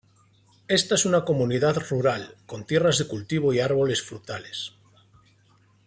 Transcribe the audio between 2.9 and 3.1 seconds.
de